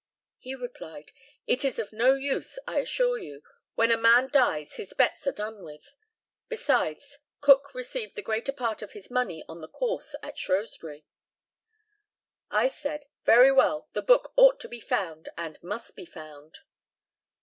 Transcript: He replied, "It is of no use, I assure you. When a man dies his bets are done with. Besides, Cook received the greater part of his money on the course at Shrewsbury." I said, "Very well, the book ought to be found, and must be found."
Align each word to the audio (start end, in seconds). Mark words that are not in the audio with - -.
He 0.39 0.55
replied, 0.55 1.11
"It 1.45 1.63
is 1.63 1.77
of 1.77 1.93
no 1.93 2.15
use, 2.15 2.57
I 2.65 2.79
assure 2.79 3.19
you. 3.19 3.43
When 3.75 3.91
a 3.91 3.97
man 4.01 4.29
dies 4.33 4.77
his 4.77 4.95
bets 4.95 5.27
are 5.27 5.31
done 5.31 5.61
with. 5.63 5.93
Besides, 6.49 7.19
Cook 7.39 7.75
received 7.75 8.15
the 8.15 8.23
greater 8.23 8.51
part 8.51 8.81
of 8.81 8.93
his 8.93 9.11
money 9.11 9.43
on 9.47 9.61
the 9.61 9.67
course 9.67 10.15
at 10.23 10.39
Shrewsbury." 10.39 11.05
I 12.49 12.67
said, 12.67 13.05
"Very 13.25 13.51
well, 13.51 13.89
the 13.93 14.01
book 14.01 14.33
ought 14.37 14.59
to 14.61 14.67
be 14.67 14.79
found, 14.79 15.29
and 15.37 15.61
must 15.61 15.95
be 15.95 16.05
found." 16.07 16.61